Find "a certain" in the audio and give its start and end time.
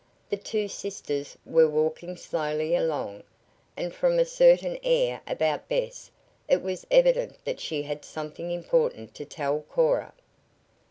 4.17-4.79